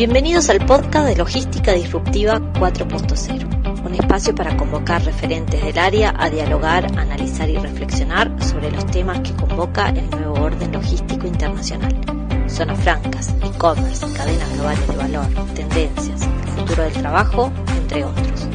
[0.00, 6.30] Bienvenidos al podcast de Logística Disruptiva 4.0, un espacio para convocar referentes del área a
[6.30, 11.94] dialogar, analizar y reflexionar sobre los temas que convoca el nuevo orden logístico internacional.
[12.48, 18.48] Zonas francas, e-commerce, cadenas globales de valor, tendencias, el futuro del trabajo, entre otros.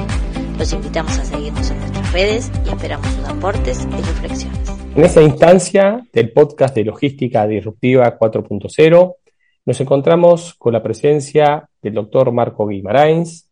[0.57, 4.71] Los invitamos a seguirnos en nuestras redes y esperamos sus aportes y reflexiones.
[4.96, 9.16] En esta instancia del podcast de Logística Disruptiva 4.0,
[9.66, 13.50] nos encontramos con la presencia del doctor Marco Guimarains,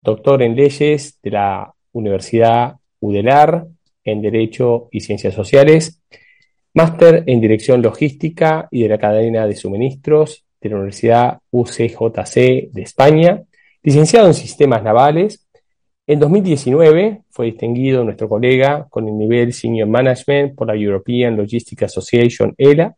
[0.00, 3.66] doctor en leyes de la Universidad UDELAR
[4.04, 6.02] en Derecho y Ciencias Sociales,
[6.72, 12.82] máster en Dirección Logística y de la Cadena de Suministros de la Universidad UCJC de
[12.82, 13.42] España,
[13.82, 15.46] licenciado en Sistemas Navales.
[16.06, 21.82] En 2019 fue distinguido nuestro colega con el nivel Senior Management por la European Logistics
[21.82, 22.96] Association, ELA.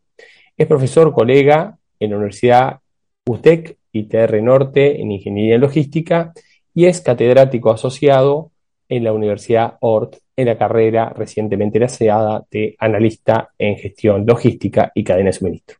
[0.55, 2.79] Es profesor colega en la Universidad
[3.25, 6.33] UTEC y TR Norte en Ingeniería Logística
[6.73, 8.51] y es catedrático asociado
[8.89, 15.03] en la Universidad ORT en la carrera recientemente lanzada de analista en gestión logística y
[15.03, 15.77] cadena de suministro.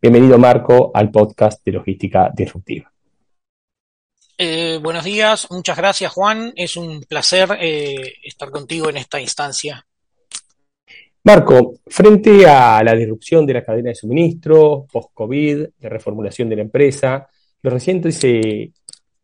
[0.00, 2.92] Bienvenido Marco al podcast de Logística Disruptiva.
[4.38, 9.85] Eh, buenos días, muchas gracias Juan, es un placer eh, estar contigo en esta instancia.
[11.26, 16.62] Marco, frente a la disrupción de la cadena de suministro, post-COVID, de reformulación de la
[16.62, 17.28] empresa,
[17.62, 18.70] los recientes, eh,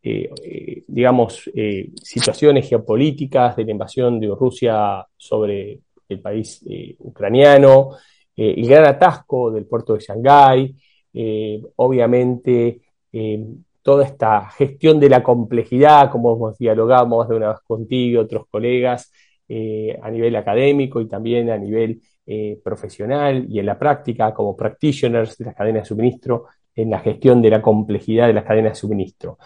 [0.03, 5.79] eh, digamos, eh, situaciones geopolíticas de la invasión de Rusia sobre
[6.09, 6.61] el país
[6.99, 7.91] ucraniano,
[8.35, 10.75] el gran atasco del puerto de Shanghái,
[11.77, 12.81] obviamente
[13.81, 18.25] toda esta gestión de la complejidad, como hemos dialogado más de una vez contigo y
[18.25, 19.09] otros colegas,
[19.55, 24.57] eh, a nivel académico y también a nivel eh, profesional y en la práctica como
[24.57, 28.71] practitioners de las cadenas de suministro en la gestión de la complejidad de las cadenas
[28.71, 29.37] de suministro.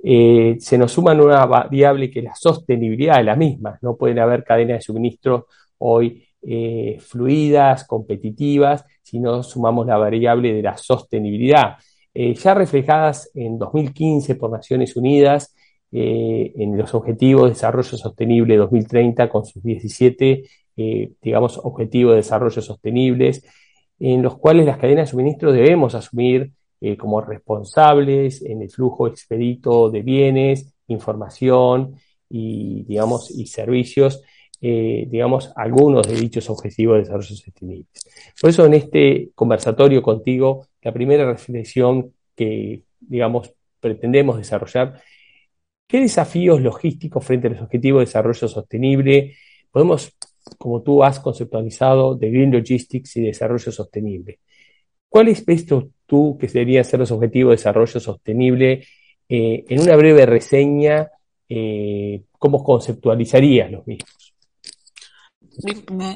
[0.00, 3.82] Eh, se nos suma una variable que es la sostenibilidad de las mismas.
[3.82, 5.48] No pueden haber cadenas de suministro
[5.78, 6.22] hoy
[7.00, 11.74] fluidas, competitivas, si no sumamos la variable de la sostenibilidad.
[12.14, 15.52] ya reflejadas en 2015 por Naciones Unidas
[15.98, 20.44] eh, en los Objetivos de Desarrollo Sostenible 2030 con sus 17,
[20.76, 23.42] eh, digamos, Objetivos de Desarrollo Sostenibles,
[23.98, 26.52] en los cuales las cadenas de suministro debemos asumir
[26.82, 31.94] eh, como responsables en el flujo expedito de bienes, información
[32.28, 34.22] y, digamos, y servicios,
[34.60, 37.86] digamos, algunos de dichos Objetivos de Desarrollo Sostenible.
[38.38, 45.00] Por eso en este conversatorio contigo, la primera reflexión que, digamos, pretendemos desarrollar
[45.86, 49.36] ¿Qué desafíos logísticos frente a los objetivos de desarrollo sostenible
[49.70, 50.12] podemos,
[50.58, 54.40] como tú has conceptualizado, de Green Logistics y desarrollo sostenible?
[55.08, 55.66] ¿Cuáles ves
[56.06, 58.86] tú que deberían ser los objetivos de desarrollo sostenible?
[59.28, 61.08] Eh, en una breve reseña,
[61.48, 64.34] eh, ¿cómo conceptualizarías los mismos?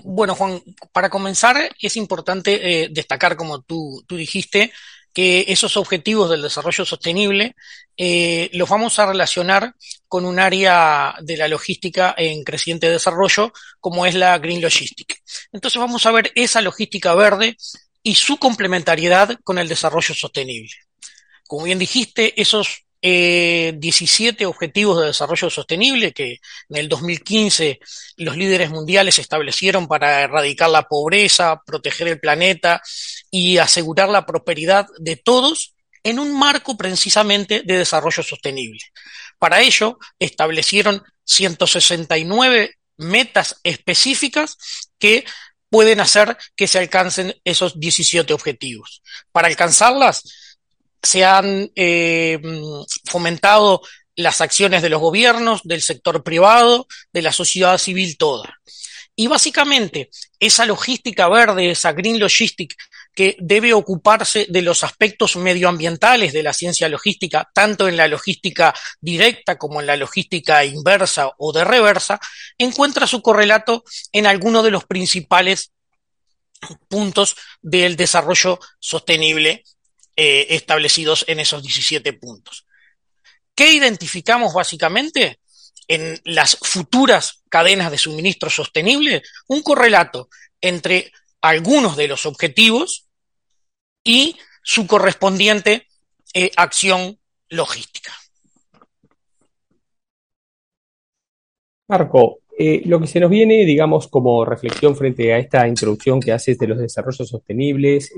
[0.05, 0.61] Bueno, Juan,
[0.93, 4.71] para comenzar es importante eh, destacar, como tú, tú dijiste,
[5.13, 7.57] que esos objetivos del desarrollo sostenible
[7.97, 9.75] eh, los vamos a relacionar
[10.09, 15.49] con un área de la logística en creciente desarrollo como es la Green Logistics.
[15.53, 17.57] Entonces vamos a ver esa logística verde
[18.03, 20.73] y su complementariedad con el desarrollo sostenible.
[21.47, 27.81] Como bien dijiste, esos 17 eh, objetivos de desarrollo sostenible que en el 2015
[28.17, 32.83] los líderes mundiales establecieron para erradicar la pobreza, proteger el planeta
[33.31, 38.81] y asegurar la prosperidad de todos en un marco precisamente de desarrollo sostenible.
[39.39, 44.59] Para ello, establecieron 169 metas específicas
[44.99, 45.25] que
[45.71, 49.03] pueden hacer que se alcancen esos 17 objetivos.
[49.33, 50.50] Para alcanzarlas,
[51.03, 52.41] se han eh,
[53.05, 53.83] fomentado
[54.17, 58.61] las acciones de los gobiernos, del sector privado, de la sociedad civil toda.
[59.17, 62.75] Y básicamente, esa logística verde, esa green logistic
[63.15, 68.75] que debe ocuparse de los aspectos medioambientales de la ciencia logística, tanto en la logística
[69.01, 72.21] directa como en la logística inversa o de reversa,
[72.57, 75.73] encuentra su correlato en algunos de los principales
[76.89, 79.65] puntos del desarrollo sostenible
[80.23, 82.67] eh, establecidos en esos 17 puntos.
[83.55, 85.41] ¿Qué identificamos básicamente?
[85.89, 90.29] En las futuras cadenas de suministro sostenible, un correlato
[90.61, 93.09] entre algunos de los objetivos
[94.05, 95.87] y su correspondiente
[96.35, 97.19] eh, acción
[97.49, 98.13] logística.
[101.89, 106.33] Marco, eh, lo que se nos viene, digamos, como reflexión frente a esta introducción que
[106.33, 108.13] haces de los desarrollos sostenibles,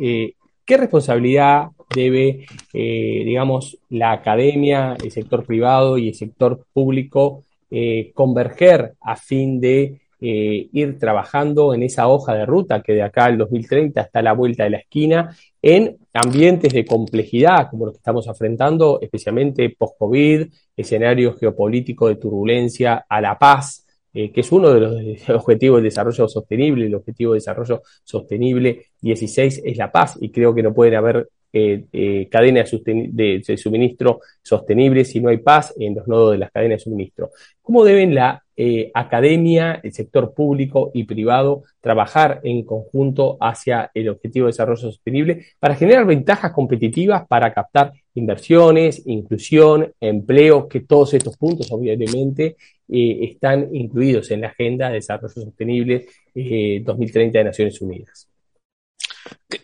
[0.65, 8.13] ¿Qué responsabilidad debe, eh, digamos, la academia, el sector privado y el sector público eh,
[8.15, 13.25] converger a fin de eh, ir trabajando en esa hoja de ruta que de acá
[13.25, 17.95] al 2030 está a la vuelta de la esquina en ambientes de complejidad como los
[17.95, 24.53] que estamos enfrentando, especialmente post-COVID, escenarios geopolíticos de turbulencia a la paz, eh, que es
[24.53, 26.87] uno de los objetivos de desarrollo sostenible.
[26.87, 31.29] El objetivo de desarrollo sostenible 16 es la paz y creo que no pueden haber
[31.55, 36.39] eh, eh, cadenas de, de, suministro sostenibles si no hay paz en los nodos de
[36.39, 37.31] las cadenas de suministro.
[37.61, 44.11] ¿Cómo deben la eh, academia, el sector público y privado trabajar en conjunto hacia el
[44.11, 51.15] objetivo de desarrollo sostenible para generar ventajas competitivas para captar inversiones, inclusión, empleo, que todos
[51.15, 52.57] estos puntos obviamente
[52.93, 58.29] eh, están incluidos en la Agenda de Desarrollo Sostenible 2030 de Naciones Unidas?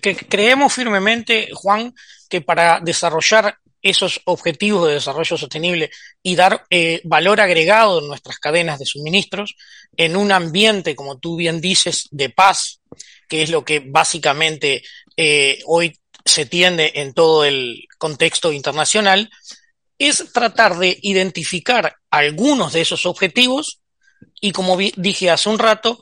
[0.01, 1.95] que creemos firmemente, Juan,
[2.29, 5.91] que para desarrollar esos objetivos de desarrollo sostenible
[6.23, 9.57] y dar eh, valor agregado en nuestras cadenas de suministros
[9.97, 12.81] en un ambiente, como tú bien dices, de paz,
[13.29, 14.83] que es lo que básicamente
[15.17, 19.31] eh, hoy se tiende en todo el contexto internacional,
[19.99, 23.81] es tratar de identificar algunos de esos objetivos
[24.41, 26.00] y, como dije hace un rato,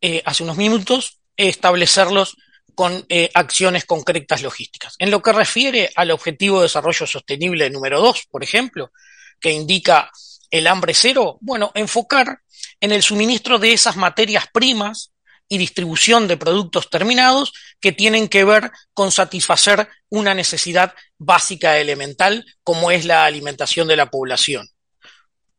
[0.00, 2.36] eh, hace unos minutos, establecerlos
[2.74, 4.94] con eh, acciones concretas logísticas.
[4.98, 8.92] En lo que refiere al objetivo de desarrollo sostenible número 2, por ejemplo,
[9.40, 10.10] que indica
[10.50, 12.40] el hambre cero, bueno, enfocar
[12.80, 15.12] en el suministro de esas materias primas
[15.48, 22.44] y distribución de productos terminados que tienen que ver con satisfacer una necesidad básica elemental
[22.62, 24.68] como es la alimentación de la población.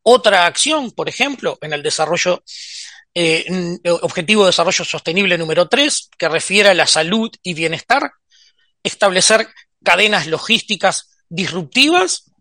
[0.03, 2.43] Otra acción, por ejemplo, en el desarrollo
[3.15, 3.45] eh,
[4.01, 8.11] objetivo de Desarrollo Sostenible número 3, que refiere a la salud y bienestar,
[8.83, 9.47] establecer
[9.83, 12.31] cadenas logísticas disruptivas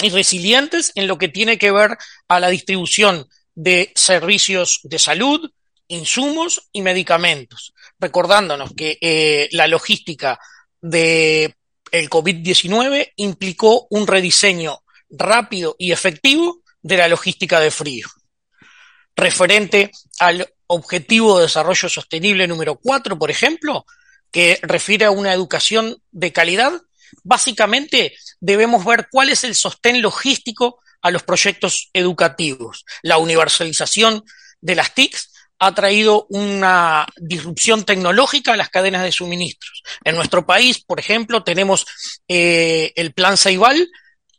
[0.00, 1.96] y resilientes en lo que tiene que ver
[2.28, 5.50] a la distribución de servicios de salud,
[5.88, 10.38] insumos y medicamentos, recordándonos que eh, la logística
[10.80, 11.54] de
[11.90, 18.06] el COVID-19 implicó un rediseño rápido y efectivo de la logística de frío
[19.18, 19.90] referente
[20.20, 23.84] al Objetivo de Desarrollo Sostenible número 4, por ejemplo,
[24.30, 26.72] que refiere a una educación de calidad,
[27.24, 32.84] básicamente debemos ver cuál es el sostén logístico a los proyectos educativos.
[33.02, 34.24] La universalización
[34.60, 39.82] de las TICs ha traído una disrupción tecnológica a las cadenas de suministros.
[40.04, 41.86] En nuestro país, por ejemplo, tenemos
[42.28, 43.88] eh, el Plan Ceibal,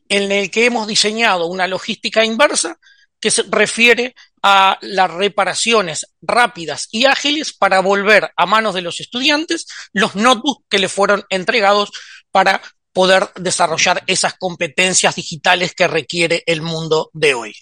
[0.07, 2.79] en el que hemos diseñado una logística inversa
[3.19, 9.01] que se refiere a las reparaciones rápidas y ágiles para volver a manos de los
[9.01, 11.91] estudiantes los notebooks que le fueron entregados
[12.31, 12.61] para
[12.93, 17.55] poder desarrollar esas competencias digitales que requiere el mundo de hoy.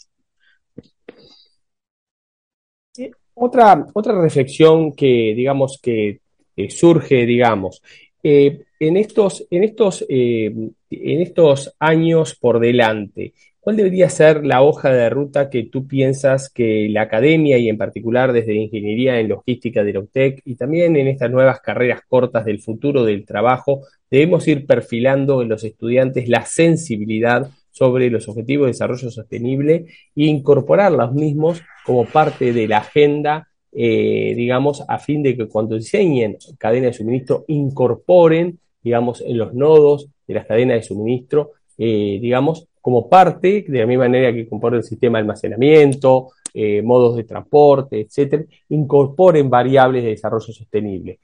[3.40, 6.20] Otra, otra reflexión que, digamos, que
[6.70, 7.82] surge, digamos,
[8.24, 10.52] eh, en, estos, en, estos, eh,
[10.90, 13.34] en estos años por delante,
[13.68, 17.78] ¿Cuál debería ser la hoja de ruta que tú piensas que la academia y en
[17.78, 22.62] particular desde Ingeniería en Logística de Loctec y también en estas nuevas carreras cortas del
[22.62, 28.72] futuro del trabajo debemos ir perfilando en los estudiantes la sensibilidad sobre los objetivos de
[28.72, 35.22] desarrollo sostenible e incorporar los mismos como parte de la agenda, eh, digamos, a fin
[35.22, 40.78] de que cuando diseñen cadenas de suministro incorporen, digamos, en los nodos de las cadenas
[40.78, 45.22] de suministro, eh, digamos, como parte, de la misma manera que compone el sistema de
[45.22, 51.20] almacenamiento, eh, modos de transporte, etcétera, incorporen variables de desarrollo sostenible.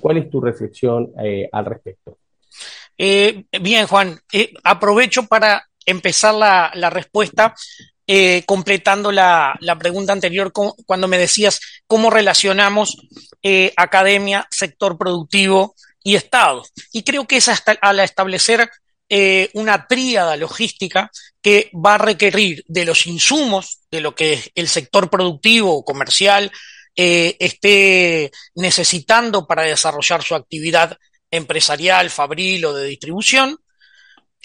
[0.00, 1.12] ¿Cuál es tu reflexión
[1.52, 2.16] al respecto?
[2.96, 4.18] bien, Juan,
[4.64, 7.54] aprovecho para empezar la, respuesta
[8.46, 12.96] completando la, pregunta anterior cuando me decías cómo relacionamos
[13.76, 16.64] academia, sector productivo y Estado.
[16.92, 18.70] Y creo que es hasta, al establecer
[19.12, 21.10] eh, una tríada logística
[21.42, 26.52] que va a requerir de los insumos de lo que el sector productivo o comercial
[26.94, 30.96] eh, esté necesitando para desarrollar su actividad
[31.28, 33.58] empresarial, fabril o de distribución.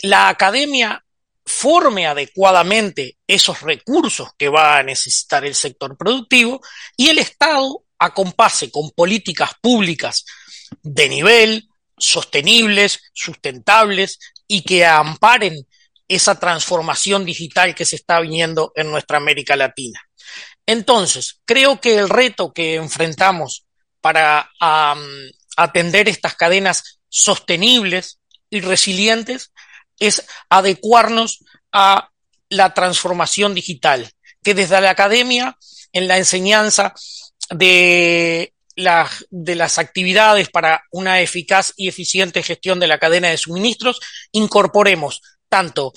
[0.01, 1.05] La academia
[1.46, 6.62] forme adecuadamente esos recursos que va a necesitar el sector productivo
[6.98, 10.25] y el Estado acompase con políticas públicas
[10.82, 15.66] de nivel, sostenibles, sustentables, y que amparen
[16.08, 20.00] esa transformación digital que se está viniendo en nuestra América Latina.
[20.66, 23.66] Entonces, creo que el reto que enfrentamos
[24.02, 24.52] para
[25.58, 29.52] atender estas cadenas sostenibles y resilientes
[30.00, 32.10] es adecuarnos a
[32.50, 34.12] la transformación digital,
[34.44, 35.58] que desde la academia,
[35.92, 36.94] en la enseñanza
[37.50, 44.00] de, de las actividades para una eficaz y eficiente gestión de la cadena de suministros,
[44.32, 45.94] incorporemos tanto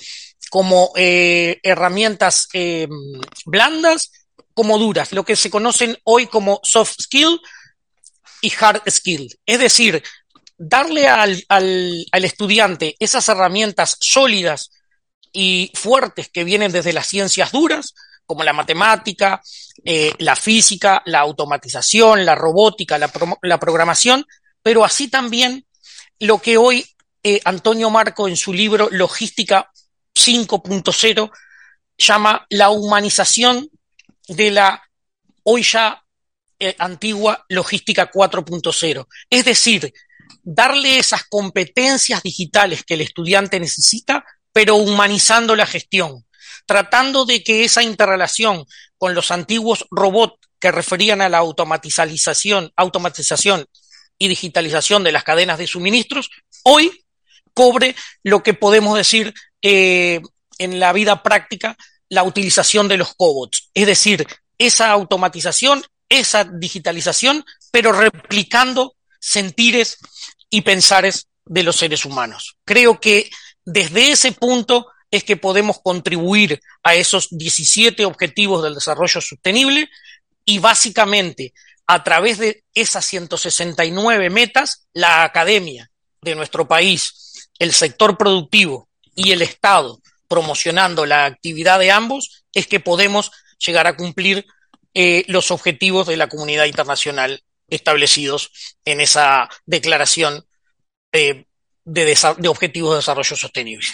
[0.49, 2.87] como eh, herramientas eh,
[3.45, 4.11] blandas
[4.53, 7.39] como duras, lo que se conocen hoy como soft skill
[8.41, 9.39] y hard skill.
[9.45, 10.03] Es decir,
[10.59, 14.71] darle al, al, al estudiante esas herramientas sólidas
[15.31, 19.41] y fuertes que vienen desde las ciencias duras, como la matemática,
[19.85, 23.09] eh, la física, la automatización, la robótica, la,
[23.41, 24.25] la, programación,
[24.61, 25.65] pero así también
[26.19, 26.85] lo que hoy
[27.23, 29.71] eh, Antonio Marco en su libro Logística
[30.13, 31.31] 5.0
[31.97, 33.69] llama la humanización
[34.27, 34.83] de la
[35.43, 36.03] hoy ya
[36.59, 39.07] eh, antigua logística 4.0.
[39.29, 39.93] Es decir,
[40.43, 46.25] darle esas competencias digitales que el estudiante necesita, pero humanizando la gestión,
[46.65, 48.65] tratando de que esa interrelación
[48.97, 53.65] con los antiguos robots que referían a la automatización, automatización
[54.17, 56.29] y digitalización de las cadenas de suministros,
[56.63, 57.05] hoy
[57.53, 60.21] cobre lo que podemos decir eh,
[60.57, 61.77] en la vida práctica,
[62.09, 64.27] la utilización de los cobots, es decir,
[64.57, 69.97] esa automatización, esa digitalización, pero replicando sentires
[70.49, 72.57] y pensares de los seres humanos.
[72.65, 73.29] Creo que
[73.65, 79.89] desde ese punto es que podemos contribuir a esos 17 objetivos del desarrollo sostenible
[80.45, 81.53] y básicamente
[81.87, 85.89] a través de esas 169 metas, la academia
[86.21, 92.67] de nuestro país, el sector productivo y el Estado promocionando la actividad de ambos, es
[92.67, 94.45] que podemos llegar a cumplir
[94.93, 98.51] eh, los objetivos de la comunidad internacional establecidos
[98.85, 100.43] en esa declaración
[101.11, 101.47] de,
[101.85, 103.87] de, objetivos de desarrollo sostenible.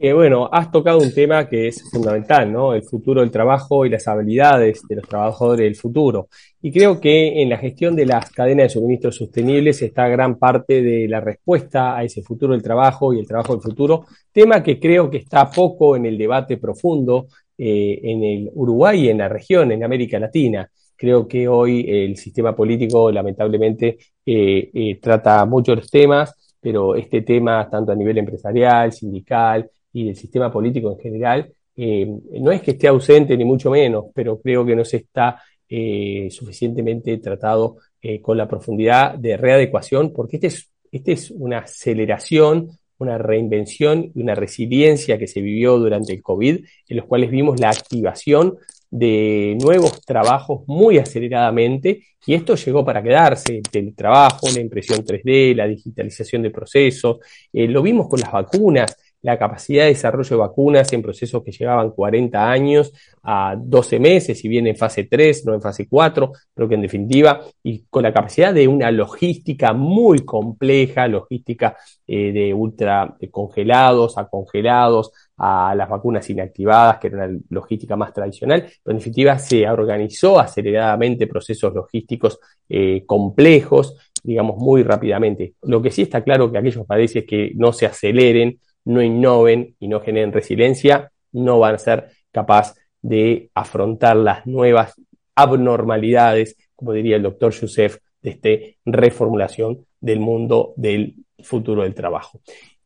[0.00, 2.72] Eh, bueno, has tocado un tema que es fundamental, ¿no?
[2.72, 6.28] El futuro del trabajo y las habilidades de los trabajadores del futuro.
[6.62, 10.82] Y creo que en la gestión de las cadenas de suministro sostenibles está gran parte
[10.82, 14.78] de la respuesta a ese futuro del trabajo y el trabajo del futuro, tema que
[14.78, 17.26] creo que está poco en el debate profundo
[17.56, 20.70] eh, en el Uruguay y en la región, en América Latina.
[20.98, 27.68] Creo que hoy el sistema político lamentablemente eh, eh, trata muchos temas, pero este tema,
[27.70, 32.06] tanto a nivel empresarial, sindical, y del sistema político en general, eh,
[32.40, 36.28] no es que esté ausente ni mucho menos, pero creo que no se está eh,
[36.30, 42.70] suficientemente tratado eh, con la profundidad de readecuación, porque este es, este es una aceleración,
[42.98, 47.60] una reinvención y una resiliencia que se vivió durante el COVID, en los cuales vimos
[47.60, 48.56] la activación
[48.90, 55.54] de nuevos trabajos muy aceleradamente y esto llegó para quedarse, el trabajo, la impresión 3D,
[55.54, 57.18] la digitalización de procesos,
[57.52, 61.90] lo vimos con las vacunas, la capacidad de desarrollo de vacunas en procesos que llegaban
[61.90, 66.68] 40 años a 12 meses, si bien en fase 3, no en fase 4, pero
[66.68, 72.54] que en definitiva, y con la capacidad de una logística muy compleja, logística eh, de
[72.54, 78.92] ultra congelados a congelados, a las vacunas inactivadas, que era una logística más tradicional, pero
[78.92, 85.54] en definitiva se organizó aceleradamente procesos logísticos eh, complejos, digamos, muy rápidamente.
[85.62, 88.58] Lo que sí está claro que aquellos países que no se aceleren,
[88.88, 94.94] no innoven y no generen resiliencia, no van a ser capaces de afrontar las nuevas
[95.34, 98.48] abnormalidades, como diría el doctor Youssef, de esta
[98.86, 102.40] reformulación del mundo del futuro del trabajo.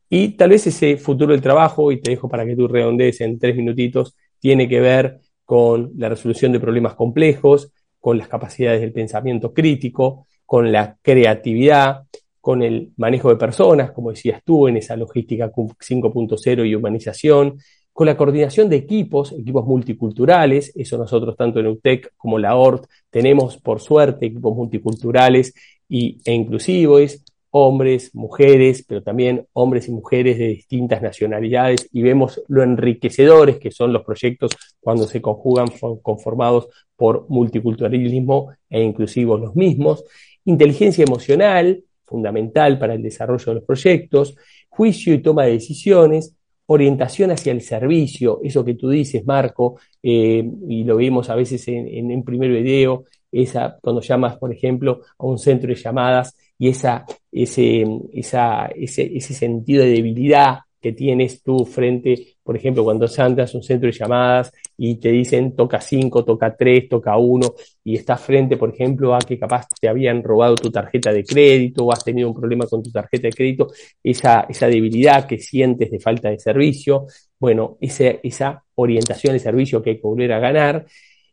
[0.09, 3.39] Y tal vez ese futuro del trabajo, y te dejo para que tú redondees en
[3.39, 8.91] tres minutitos, tiene que ver con la resolución de problemas complejos, con las capacidades del
[8.91, 12.03] pensamiento crítico, con la creatividad,
[12.43, 17.57] con el manejo de personas, como decías tú, en esa logística 5.0 y humanización,
[17.93, 22.83] con la coordinación de equipos, equipos multiculturales, eso nosotros tanto en UTEC como la ORT
[23.09, 25.53] tenemos por suerte equipos multiculturales
[25.87, 32.43] y, e inclusivos, hombres, mujeres, pero también hombres y mujeres de distintas nacionalidades y vemos
[32.49, 35.67] lo enriquecedores que son los proyectos cuando se conjugan
[36.01, 40.03] conformados por multiculturalismo e inclusivos los mismos,
[40.43, 41.81] inteligencia emocional,
[42.13, 44.35] fundamental para el desarrollo de los proyectos,
[44.69, 46.35] juicio y toma de decisiones,
[46.67, 51.67] orientación hacia el servicio, eso que tú dices, Marco, eh, y lo vimos a veces
[51.69, 56.69] en, un primer video, esa, cuando llamas, por ejemplo, a un centro de llamadas y
[56.69, 63.53] esa, ese, ese, ese sentido de debilidad que tienes tú frente por ejemplo, cuando andas
[63.53, 67.53] a un centro de llamadas y te dicen toca 5, toca 3, toca 1
[67.85, 71.85] y estás frente, por ejemplo, a que capaz te habían robado tu tarjeta de crédito
[71.85, 73.67] o has tenido un problema con tu tarjeta de crédito,
[74.03, 77.07] esa, esa debilidad que sientes de falta de servicio,
[77.39, 80.85] bueno, esa, esa orientación de servicio que hay que volver a ganar,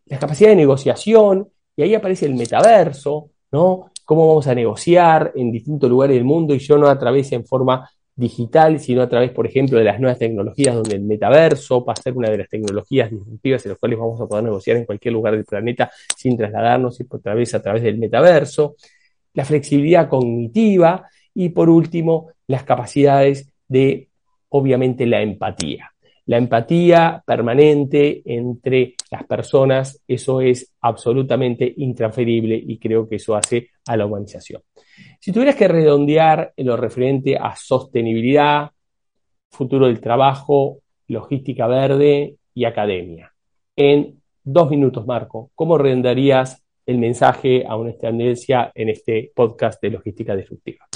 [0.07, 3.91] la capacidad de negociación, y ahí aparece el metaverso, ¿no?
[4.05, 6.99] Cómo vamos a negociar en distintos lugares del mundo y yo no a
[7.31, 11.85] en forma digital, sino a través, por ejemplo, de las nuevas tecnologías, donde el metaverso
[11.85, 14.77] va a ser una de las tecnologías disruptivas en las cuales vamos a poder negociar
[14.77, 18.77] en cualquier lugar del planeta sin trasladarnos y por través, a través del metaverso,
[19.35, 24.09] la flexibilidad cognitiva y, por último, las capacidades de,
[24.51, 25.91] obviamente, la empatía.
[26.27, 33.71] La empatía permanente entre las personas, eso es absolutamente intransferible y creo que eso hace
[33.87, 34.63] a la humanización.
[35.21, 38.71] Si tuvieras que redondear en lo referente a sostenibilidad,
[39.51, 40.79] futuro del trabajo,
[41.09, 43.33] logística verde y academia,
[43.77, 49.91] en dos minutos, Marco, ¿cómo redondearías el mensaje a una tendencia en este podcast de
[49.91, 50.87] logística disruptiva?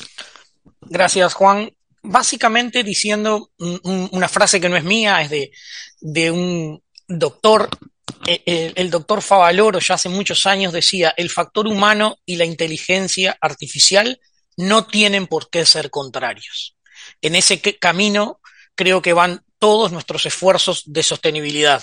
[0.82, 1.70] Gracias, Juan.
[2.02, 3.50] Básicamente diciendo
[4.12, 5.30] una frase que no es mía, es
[6.00, 7.68] de, un doctor
[8.26, 13.36] el, el, doctor Favaloro ya hace muchos años decía, el factor humano y la inteligencia
[13.40, 14.20] artificial
[14.56, 16.76] no tienen por qué ser contrarios.
[17.20, 18.40] En ese camino
[18.74, 21.82] creo que van todos nuestros esfuerzos de sostenibilidad.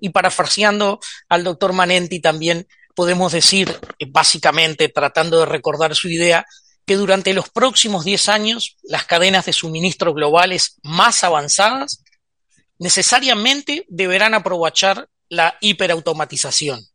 [0.00, 6.44] Y parafraseando al doctor Manenti también podemos decir, eh, básicamente tratando de recordar su idea,
[6.86, 12.02] que durante los próximos 10 años las cadenas de suministro globales más avanzadas
[12.78, 16.86] necesariamente deberán aprovechar la hiperautomatización.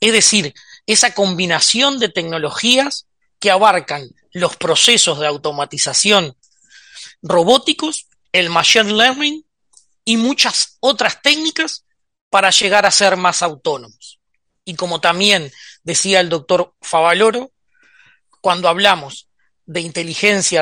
[0.00, 0.54] Es decir,
[0.86, 3.06] esa combinación de tecnologías
[3.38, 6.36] que abarcan los procesos de automatización
[7.22, 9.44] robóticos, el machine learning
[10.04, 11.84] y muchas otras técnicas
[12.30, 14.18] para llegar a ser más autónomos.
[14.64, 17.52] Y como también decía el doctor Favaloro,
[18.40, 19.28] cuando hablamos
[19.66, 20.60] de inteligencia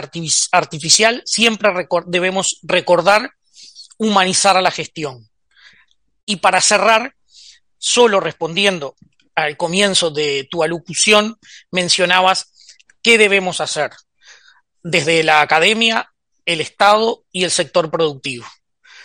[0.52, 1.70] artificial, siempre
[2.06, 3.32] debemos recordar
[3.98, 5.28] humanizar a la gestión.
[6.26, 7.14] Y para cerrar,
[7.80, 8.94] solo respondiendo
[9.34, 11.38] al comienzo de tu alocución,
[11.72, 12.52] mencionabas
[13.02, 13.90] qué debemos hacer
[14.82, 16.12] desde la academia,
[16.46, 18.46] el Estado y el sector productivo.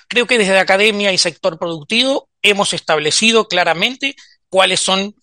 [0.07, 4.15] Creo que desde la academia y sector productivo hemos establecido claramente
[4.49, 5.15] cuáles son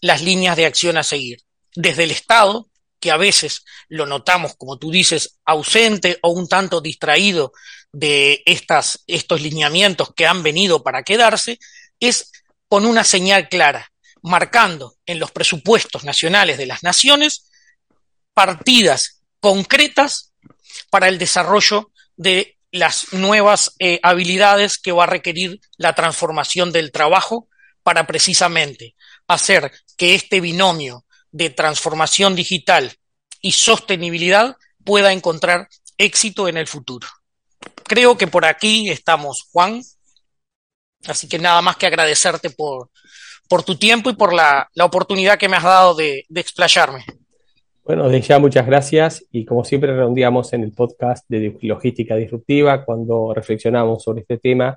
[0.00, 1.40] las líneas de acción a seguir.
[1.74, 2.68] Desde el Estado,
[3.00, 7.52] que a veces lo notamos, como tú dices, ausente o un tanto distraído
[7.90, 11.58] de estas, estos lineamientos que han venido para quedarse,
[11.98, 12.30] es
[12.72, 17.50] con una señal clara, marcando en los presupuestos nacionales de las naciones
[18.32, 20.32] partidas concretas
[20.88, 26.92] para el desarrollo de las nuevas eh, habilidades que va a requerir la transformación del
[26.92, 27.46] trabajo
[27.82, 28.94] para precisamente
[29.26, 32.96] hacer que este binomio de transformación digital
[33.42, 37.06] y sostenibilidad pueda encontrar éxito en el futuro.
[37.84, 39.82] Creo que por aquí estamos, Juan.
[41.06, 42.90] Así que nada más que agradecerte por,
[43.48, 47.04] por tu tiempo y por la, la, oportunidad que me has dado de, de explayarme.
[47.84, 52.84] Bueno, de ya muchas gracias y como siempre redondeamos en el podcast de Logística Disruptiva
[52.84, 54.76] cuando reflexionamos sobre este tema,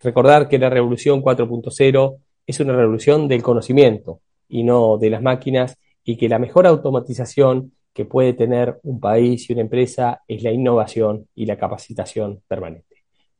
[0.00, 5.76] recordar que la revolución 4.0 es una revolución del conocimiento y no de las máquinas
[6.04, 10.50] y que la mejor automatización que puede tener un país y una empresa es la
[10.50, 12.93] innovación y la capacitación permanente.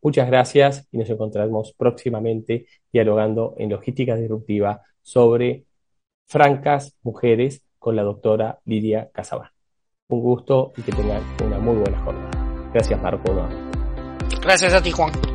[0.04, 5.64] Muchas gracias y nos encontraremos próximamente dialogando en logística disruptiva sobre
[6.26, 9.48] francas mujeres con la doctora Lidia Casabán.
[10.08, 12.70] Un gusto y que tengan una muy buena jornada.
[12.74, 13.48] Gracias, Marco.
[14.42, 15.33] Gracias a ti, Juan.